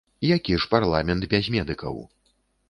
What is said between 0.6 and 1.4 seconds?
ж парламент